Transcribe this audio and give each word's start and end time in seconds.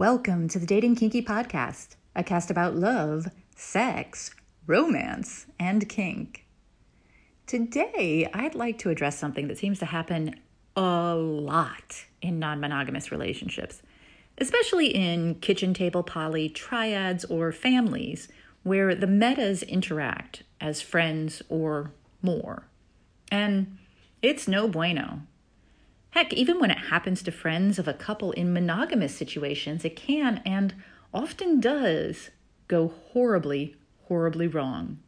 Welcome 0.00 0.48
to 0.48 0.58
the 0.58 0.64
Dating 0.64 0.96
Kinky 0.96 1.20
Podcast, 1.20 1.96
a 2.16 2.24
cast 2.24 2.50
about 2.50 2.74
love, 2.74 3.28
sex, 3.54 4.30
romance, 4.66 5.44
and 5.58 5.86
kink. 5.90 6.46
Today, 7.46 8.26
I'd 8.32 8.54
like 8.54 8.78
to 8.78 8.88
address 8.88 9.18
something 9.18 9.46
that 9.48 9.58
seems 9.58 9.78
to 9.80 9.84
happen 9.84 10.40
a 10.74 11.14
lot 11.14 12.06
in 12.22 12.38
non 12.38 12.60
monogamous 12.60 13.12
relationships, 13.12 13.82
especially 14.38 14.86
in 14.86 15.34
kitchen 15.34 15.74
table 15.74 16.02
poly, 16.02 16.48
triads, 16.48 17.26
or 17.26 17.52
families 17.52 18.26
where 18.62 18.94
the 18.94 19.06
metas 19.06 19.62
interact 19.62 20.44
as 20.62 20.80
friends 20.80 21.42
or 21.50 21.92
more. 22.22 22.66
And 23.30 23.76
it's 24.22 24.48
no 24.48 24.66
bueno. 24.66 25.26
Heck, 26.10 26.32
even 26.32 26.58
when 26.58 26.70
it 26.70 26.78
happens 26.78 27.22
to 27.22 27.30
friends 27.30 27.78
of 27.78 27.86
a 27.86 27.94
couple 27.94 28.32
in 28.32 28.52
monogamous 28.52 29.14
situations, 29.14 29.84
it 29.84 29.96
can 29.96 30.42
and 30.44 30.74
often 31.14 31.60
does 31.60 32.30
go 32.68 32.88
horribly, 33.12 33.76
horribly 34.08 34.46
wrong. 34.46 34.98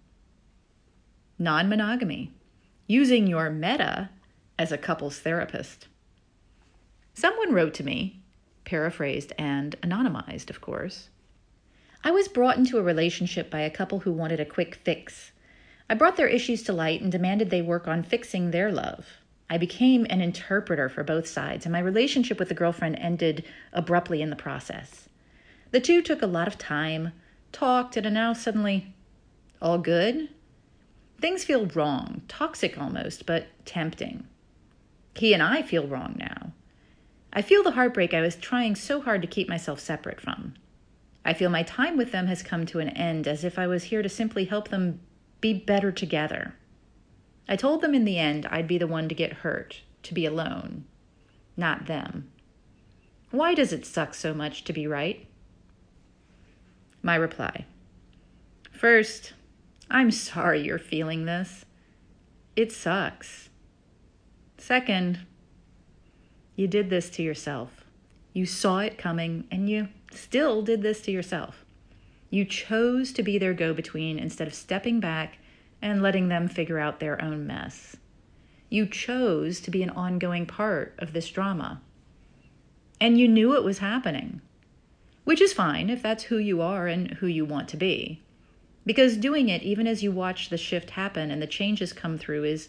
Non 1.38 1.69
monogamy, 1.69 2.33
using 2.87 3.27
your 3.27 3.51
meta 3.51 4.10
as 4.59 4.70
a 4.70 4.79
couples 4.79 5.19
therapist. 5.19 5.88
Someone 7.15 7.52
wrote 7.52 7.74
to 7.74 7.84
me, 7.84 8.23
paraphrased 8.65 9.32
and 9.37 9.74
anonymized, 9.82 10.51
of 10.51 10.60
course. 10.60 11.09
I 12.05 12.10
was 12.10 12.29
brought 12.29 12.59
into 12.59 12.79
a 12.79 12.82
relationship 12.82 13.51
by 13.51 13.60
a 13.60 13.71
couple 13.71 14.01
who 14.01 14.12
wanted 14.12 14.41
a 14.41 14.45
quick 14.45 14.77
fix. 14.77 15.32
I 15.91 15.95
brought 15.95 16.16
their 16.16 16.29
issues 16.29 16.62
to 16.65 16.73
light 16.73 17.01
and 17.01 17.10
demanded 17.10 17.51
they 17.51 17.62
work 17.62 17.87
on 17.87 18.02
fixing 18.02 18.51
their 18.51 18.73
love. 18.73 19.07
I 19.52 19.59
became 19.59 20.06
an 20.09 20.23
interpreter 20.23 20.88
for 20.88 21.05
both 21.05 21.27
sides, 21.27 21.66
and 21.66 21.74
my 21.74 21.79
relationship 21.79 22.38
with 22.38 22.48
the 22.48 22.55
girlfriend 22.55 22.97
ended 22.98 23.45
abruptly 23.74 24.23
in 24.23 24.30
the 24.30 24.34
process. 24.34 25.10
The 25.73 25.80
two 25.80 26.01
took 26.01 26.23
a 26.23 26.27
lot 26.27 26.48
of 26.48 26.56
time, 26.56 27.12
talked, 27.52 27.98
and 27.98 28.07
are 28.07 28.10
now 28.10 28.32
suddenly 28.32 28.95
all 29.60 29.77
good. 29.77 30.30
Things 31.21 31.45
feel 31.45 31.66
wrong, 31.66 32.23
toxic 32.29 32.79
almost, 32.79 33.27
but 33.27 33.49
tempting. 33.66 34.27
He 35.16 35.35
and 35.35 35.43
I 35.43 35.60
feel 35.60 35.87
wrong 35.87 36.16
now. 36.18 36.52
I 37.30 37.43
feel 37.43 37.62
the 37.62 37.73
heartbreak 37.73 38.15
I 38.15 38.23
was 38.23 38.37
trying 38.37 38.74
so 38.74 39.02
hard 39.02 39.21
to 39.21 39.29
keep 39.29 39.51
myself 39.51 39.80
separate 39.80 40.18
from. 40.23 40.55
I 41.27 41.34
feel 41.34 41.51
my 41.51 41.62
time 41.62 41.99
with 41.99 42.10
them 42.10 42.27
has 42.27 42.43
come 42.43 42.65
to 42.65 42.79
an 42.79 42.88
end 42.88 43.29
as 43.29 43.45
if 43.45 43.59
I 43.59 43.66
was 43.66 43.84
here 43.84 44.01
to 44.01 44.09
simply 44.09 44.46
help 44.46 44.68
them 44.68 45.01
be 45.43 45.52
better 45.52 45.93
together. 45.93 46.55
I 47.48 47.57
told 47.57 47.80
them 47.80 47.95
in 47.95 48.04
the 48.04 48.18
end 48.18 48.46
I'd 48.46 48.68
be 48.68 48.79
the 48.79 48.87
one 48.87 49.09
to 49.09 49.15
get 49.15 49.32
hurt, 49.32 49.82
to 50.04 50.15
be 50.15 50.26
alone, 50.26 50.85
not 51.57 51.87
them. 51.87 52.30
Why 53.30 53.54
does 53.54 53.73
it 53.73 53.87
suck 53.87 54.15
so 54.15 54.34
much 54.34 54.65
to 54.65 54.73
be 54.73 54.87
right? 54.87 55.26
My 57.02 57.16
reply 57.16 57.66
First, 58.71 59.32
I'm 59.90 60.10
sorry 60.10 60.62
you're 60.62 60.79
feeling 60.79 61.24
this. 61.24 61.65
It 62.57 62.73
sucks. 62.73 63.49
Second, 64.59 65.21
you 66.56 66.66
did 66.66 66.91
this 66.91 67.10
to 67.10 67.22
yourself. 67.22 67.84
You 68.32 68.47
saw 68.47 68.78
it 68.78 68.99
coming 68.99 69.47
and 69.50 69.69
you 69.69 69.88
still 70.10 70.62
did 70.62 70.82
this 70.82 71.00
to 71.03 71.10
yourself. 71.10 71.65
You 72.31 72.44
chose 72.44 73.12
to 73.12 73.22
be 73.22 73.38
their 73.38 73.54
go 73.54 73.75
between 73.75 74.19
instead 74.19 74.49
of 74.49 74.54
stepping 74.54 75.00
back 75.00 75.38
and 75.83 76.00
letting 76.00 76.28
them 76.28 76.49
figure 76.49 76.78
out 76.78 77.00
their 77.00 77.21
own 77.21 77.47
mess. 77.47 77.97
You 78.71 78.87
chose 78.87 79.61
to 79.61 79.71
be 79.71 79.83
an 79.83 79.91
ongoing 79.91 80.47
part 80.47 80.94
of 80.99 81.12
this 81.12 81.28
drama. 81.28 81.83
And 83.00 83.19
you 83.19 83.28
knew 83.28 83.55
it 83.55 83.65
was 83.65 83.78
happening, 83.78 84.41
which 85.25 85.41
is 85.43 85.53
fine 85.53 85.91
if 85.91 86.00
that's 86.00 86.25
who 86.25 86.39
you 86.39 86.62
are 86.62 86.87
and 86.87 87.11
who 87.15 87.27
you 87.27 87.44
want 87.44 87.69
to 87.71 87.77
be. 87.77 88.22
Because 88.87 89.16
doing 89.16 89.49
it, 89.49 89.62
even 89.62 89.87
as 89.87 90.03
you 90.03 90.11
watch 90.11 90.49
the 90.49 90.56
shift 90.56 90.91
happen 90.91 91.31
and 91.31 91.43
the 91.43 91.47
changes 91.47 91.93
come 91.93 92.17
through, 92.17 92.45
is 92.45 92.69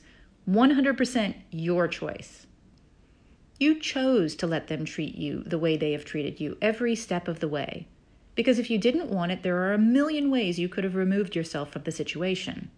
100% 0.49 1.35
your 1.51 1.87
choice. 1.87 2.47
You 3.59 3.79
chose 3.79 4.35
to 4.35 4.47
let 4.47 4.67
them 4.67 4.83
treat 4.83 5.15
you 5.15 5.43
the 5.43 5.57
way 5.57 5.77
they 5.77 5.93
have 5.93 6.03
treated 6.03 6.39
you 6.39 6.57
every 6.61 6.95
step 6.95 7.27
of 7.27 7.39
the 7.39 7.47
way. 7.47 7.87
Because 8.35 8.59
if 8.59 8.69
you 8.69 8.77
didn't 8.77 9.09
want 9.09 9.31
it, 9.31 9.43
there 9.43 9.57
are 9.63 9.73
a 9.73 9.77
million 9.77 10.29
ways 10.29 10.59
you 10.59 10.67
could 10.67 10.83
have 10.83 10.95
removed 10.95 11.35
yourself 11.35 11.71
from 11.71 11.83
the 11.83 11.91
situation. 11.91 12.71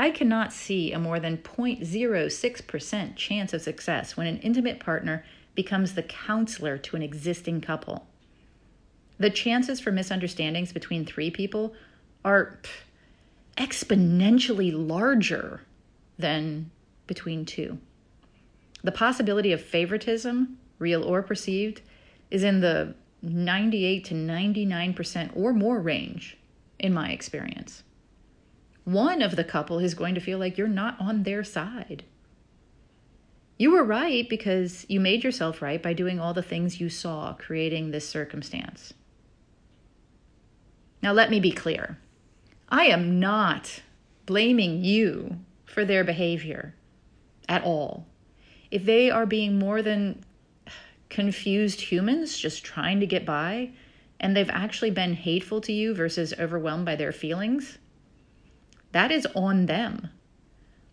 I 0.00 0.10
cannot 0.10 0.54
see 0.54 0.94
a 0.94 0.98
more 0.98 1.20
than 1.20 1.36
0.06% 1.36 3.16
chance 3.16 3.52
of 3.52 3.60
success 3.60 4.16
when 4.16 4.26
an 4.26 4.38
intimate 4.38 4.80
partner 4.80 5.26
becomes 5.54 5.92
the 5.92 6.02
counselor 6.02 6.78
to 6.78 6.96
an 6.96 7.02
existing 7.02 7.60
couple. 7.60 8.06
The 9.18 9.28
chances 9.28 9.78
for 9.78 9.92
misunderstandings 9.92 10.72
between 10.72 11.04
three 11.04 11.30
people 11.30 11.74
are 12.24 12.60
pff, 12.62 12.70
exponentially 13.58 14.72
larger 14.72 15.66
than 16.18 16.70
between 17.06 17.44
two. 17.44 17.76
The 18.82 18.92
possibility 18.92 19.52
of 19.52 19.60
favoritism, 19.60 20.56
real 20.78 21.04
or 21.04 21.22
perceived, 21.22 21.82
is 22.30 22.42
in 22.42 22.62
the 22.62 22.94
98 23.20 24.06
to 24.06 24.14
99% 24.14 25.36
or 25.36 25.52
more 25.52 25.78
range, 25.78 26.38
in 26.78 26.94
my 26.94 27.10
experience 27.10 27.82
one 28.92 29.22
of 29.22 29.36
the 29.36 29.44
couple 29.44 29.78
is 29.78 29.94
going 29.94 30.14
to 30.14 30.20
feel 30.20 30.38
like 30.38 30.56
you're 30.56 30.68
not 30.68 31.00
on 31.00 31.22
their 31.22 31.44
side. 31.44 32.04
You 33.58 33.72
were 33.72 33.84
right 33.84 34.28
because 34.28 34.86
you 34.88 35.00
made 35.00 35.22
yourself 35.22 35.60
right 35.60 35.82
by 35.82 35.92
doing 35.92 36.18
all 36.18 36.32
the 36.32 36.42
things 36.42 36.80
you 36.80 36.88
saw 36.88 37.34
creating 37.34 37.90
this 37.90 38.08
circumstance. 38.08 38.94
Now, 41.02 41.12
let 41.12 41.30
me 41.30 41.40
be 41.40 41.52
clear 41.52 41.98
I 42.68 42.86
am 42.86 43.20
not 43.20 43.82
blaming 44.26 44.84
you 44.84 45.40
for 45.64 45.84
their 45.84 46.04
behavior 46.04 46.74
at 47.48 47.64
all. 47.64 48.06
If 48.70 48.84
they 48.84 49.10
are 49.10 49.26
being 49.26 49.58
more 49.58 49.82
than 49.82 50.24
confused 51.08 51.80
humans 51.80 52.38
just 52.38 52.64
trying 52.64 53.00
to 53.00 53.06
get 53.06 53.26
by, 53.26 53.70
and 54.20 54.36
they've 54.36 54.50
actually 54.50 54.90
been 54.90 55.14
hateful 55.14 55.60
to 55.62 55.72
you 55.72 55.94
versus 55.94 56.32
overwhelmed 56.38 56.86
by 56.86 56.94
their 56.94 57.12
feelings, 57.12 57.78
that 58.92 59.10
is 59.10 59.26
on 59.34 59.66
them. 59.66 60.10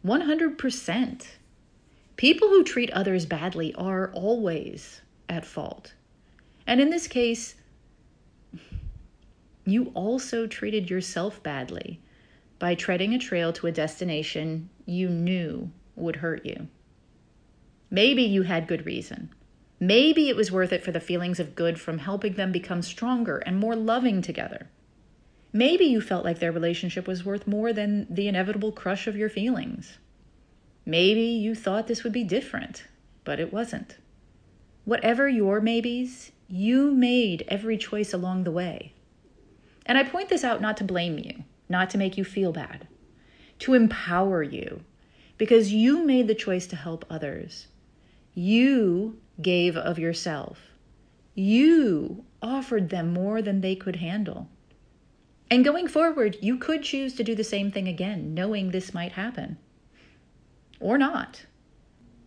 100%. 0.06 1.28
People 2.16 2.50
who 2.50 2.64
treat 2.64 2.92
others 2.92 3.26
badly 3.26 3.74
are 3.76 4.12
always 4.14 5.02
at 5.30 5.46
fault. 5.46 5.94
And 6.66 6.82
in 6.82 6.90
this 6.90 7.08
case, 7.08 7.56
you 9.66 9.92
also 9.94 10.48
treated 10.48 10.90
yourself 10.90 11.42
badly 11.44 12.02
by 12.60 12.74
treading 12.74 13.14
a 13.14 13.20
trail 13.20 13.54
to 13.54 13.68
a 13.68 13.72
destination 13.72 14.70
you 14.86 15.10
knew 15.10 15.70
would 15.96 16.18
hurt 16.18 16.46
you. 16.46 16.68
Maybe 17.90 18.24
you 18.24 18.44
had 18.44 18.68
good 18.68 18.86
reason. 18.86 19.30
Maybe 19.80 20.30
it 20.30 20.36
was 20.36 20.52
worth 20.52 20.74
it 20.74 20.84
for 20.84 20.92
the 20.92 21.00
feelings 21.00 21.40
of 21.40 21.56
good 21.56 21.80
from 21.80 22.00
helping 22.00 22.34
them 22.34 22.52
become 22.52 22.82
stronger 22.82 23.38
and 23.40 23.60
more 23.60 23.76
loving 23.76 24.22
together. 24.22 24.70
Maybe 25.58 25.86
you 25.86 26.02
felt 26.02 26.24
like 26.24 26.38
their 26.38 26.52
relationship 26.52 27.08
was 27.08 27.26
worth 27.26 27.48
more 27.48 27.74
than 27.74 28.06
the 28.14 28.28
inevitable 28.28 28.72
crush 28.72 29.08
of 29.08 29.18
your 29.18 29.28
feelings. 29.28 29.98
Maybe 30.86 31.24
you 31.24 31.56
thought 31.56 31.88
this 31.88 32.04
would 32.04 32.14
be 32.14 32.24
different, 32.24 32.84
but 33.24 33.40
it 33.40 33.52
wasn't. 33.52 33.98
Whatever 34.86 35.28
your 35.28 35.60
maybes, 35.60 36.32
you 36.48 36.94
made 36.94 37.44
every 37.48 37.76
choice 37.76 38.14
along 38.14 38.44
the 38.44 38.52
way. 38.52 38.94
And 39.84 39.98
I 39.98 40.04
point 40.04 40.30
this 40.30 40.44
out 40.44 40.62
not 40.62 40.78
to 40.78 40.84
blame 40.84 41.18
you, 41.18 41.44
not 41.68 41.90
to 41.90 41.98
make 41.98 42.20
you 42.20 42.24
feel 42.24 42.52
bad, 42.52 42.88
to 43.58 43.74
empower 43.74 44.44
you, 44.44 44.82
because 45.40 45.74
you 45.74 46.06
made 46.06 46.28
the 46.28 46.36
choice 46.36 46.68
to 46.68 46.76
help 46.76 47.04
others. 47.10 47.66
You 48.36 49.18
gave 49.42 49.76
of 49.76 49.98
yourself. 49.98 50.60
You 51.34 52.26
offered 52.44 52.92
them 52.92 53.12
more 53.12 53.42
than 53.42 53.62
they 53.62 53.76
could 53.76 53.96
handle. 53.96 54.50
And 55.50 55.64
going 55.64 55.88
forward, 55.88 56.38
you 56.42 56.58
could 56.58 56.84
choose 56.84 57.14
to 57.16 57.24
do 57.24 57.34
the 57.34 57.44
same 57.44 57.72
thing 57.72 57.88
again, 57.88 58.34
knowing 58.34 58.72
this 58.72 58.94
might 58.94 59.14
happen. 59.14 59.58
Or 60.80 60.98
not. 60.98 61.46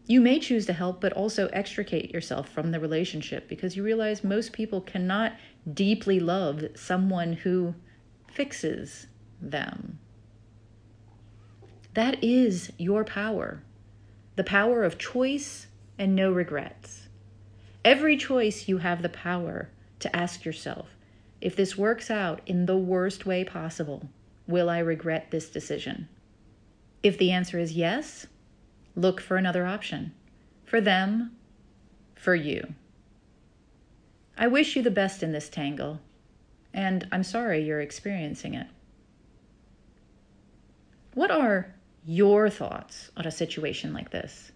You 0.07 0.21
may 0.21 0.41
choose 0.41 0.67
to 0.67 0.73
help, 0.73 1.01
but 1.01 1.13
also 1.13 1.49
extricate 1.49 2.13
yourself 2.13 2.49
from 2.49 2.71
the 2.71 2.81
relationship 2.81 3.49
because 3.49 3.77
you 3.77 3.83
realize 3.83 4.25
most 4.25 4.53
people 4.53 4.81
cannot 4.81 5.35
deeply 5.73 6.19
love 6.19 6.65
someone 6.75 7.35
who 7.35 7.75
fixes 8.27 9.07
them. 9.41 9.99
That 11.95 12.23
is 12.25 12.73
your 12.79 13.05
power 13.05 13.63
the 14.37 14.45
power 14.45 14.85
of 14.85 14.97
choice 14.97 15.67
and 15.99 16.17
no 16.17 16.33
regrets. 16.33 17.09
Every 17.85 18.17
choice 18.17 18.69
you 18.69 18.79
have 18.79 19.03
the 19.03 19.11
power 19.11 19.69
to 19.99 20.17
ask 20.17 20.47
yourself 20.47 20.89
if 21.41 21.57
this 21.57 21.77
works 21.77 22.11
out 22.11 22.41
in 22.47 22.67
the 22.67 22.77
worst 22.77 23.27
way 23.27 23.45
possible, 23.45 24.09
will 24.47 24.69
I 24.69 24.79
regret 24.79 25.31
this 25.31 25.49
decision? 25.49 26.09
If 27.03 27.17
the 27.17 27.31
answer 27.31 27.59
is 27.59 27.73
yes, 27.73 28.27
look 28.95 29.21
for 29.21 29.37
another 29.37 29.67
option 29.67 30.13
for 30.71 30.81
them, 30.81 31.33
for 32.15 32.37
you. 32.37 32.75
I 34.39 34.47
wish 34.47 34.77
you 34.77 34.83
the 34.83 34.91
best 34.91 35.21
in 35.21 35.33
this 35.33 35.49
tangle, 35.49 35.99
and 36.73 37.09
I'm 37.11 37.25
sorry 37.25 37.65
you're 37.65 37.81
experiencing 37.81 38.55
it. 38.55 38.69
What 41.15 41.33
are 41.33 41.75
your 42.07 42.49
thoughts 42.49 43.11
on 43.17 43.27
a 43.27 43.33
situation 43.33 43.93
like 43.93 44.11
this? 44.11 44.53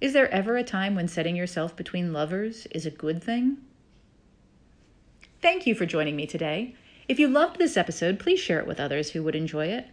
Is 0.00 0.14
there 0.14 0.30
ever 0.30 0.56
a 0.56 0.64
time 0.64 0.94
when 0.94 1.06
setting 1.06 1.36
yourself 1.36 1.76
between 1.76 2.14
lovers 2.14 2.66
is 2.70 2.86
a 2.86 2.90
good 2.90 3.22
thing? 3.22 3.58
Thank 5.42 5.66
you 5.66 5.74
for 5.74 5.86
joining 5.86 6.14
me 6.14 6.24
today. 6.24 6.76
If 7.08 7.18
you 7.18 7.26
loved 7.26 7.58
this 7.58 7.76
episode, 7.76 8.20
please 8.20 8.38
share 8.38 8.60
it 8.60 8.66
with 8.66 8.78
others 8.78 9.10
who 9.10 9.24
would 9.24 9.34
enjoy 9.34 9.66
it. 9.66 9.88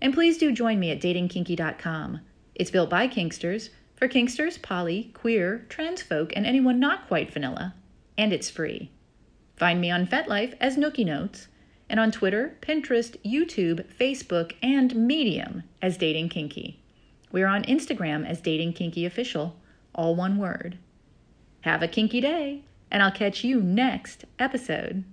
And 0.00 0.14
please 0.14 0.38
do 0.38 0.50
join 0.50 0.80
me 0.80 0.90
at 0.90 1.00
datingkinky.com. 1.00 2.20
It's 2.54 2.70
built 2.70 2.88
by 2.88 3.06
Kinksters 3.06 3.68
for 3.96 4.08
Kinksters, 4.08 4.60
poly, 4.62 5.10
queer, 5.12 5.66
trans 5.68 6.00
folk, 6.00 6.32
and 6.34 6.46
anyone 6.46 6.80
not 6.80 7.06
quite 7.06 7.30
vanilla. 7.30 7.74
And 8.16 8.32
it's 8.32 8.48
free. 8.48 8.90
Find 9.56 9.78
me 9.78 9.90
on 9.90 10.06
FetLife 10.06 10.54
as 10.58 10.78
Nookie 10.78 11.04
Notes, 11.04 11.48
and 11.90 12.00
on 12.00 12.10
Twitter, 12.10 12.56
Pinterest, 12.62 13.16
YouTube, 13.22 13.84
Facebook, 14.00 14.52
and 14.62 14.94
Medium 14.94 15.64
as 15.82 15.98
Dating 15.98 16.30
Kinky. 16.30 16.80
We 17.30 17.42
are 17.42 17.48
on 17.48 17.64
Instagram 17.64 18.26
as 18.26 18.40
Dating 18.40 18.72
Kinky 18.72 19.04
Official, 19.04 19.56
all 19.94 20.16
one 20.16 20.38
word. 20.38 20.78
Have 21.62 21.82
a 21.82 21.88
kinky 21.88 22.22
day, 22.22 22.62
and 22.90 23.02
I'll 23.02 23.10
catch 23.10 23.44
you 23.44 23.60
next 23.60 24.24
episode. 24.38 25.04